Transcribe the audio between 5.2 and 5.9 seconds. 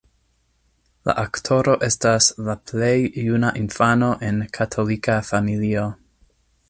familio.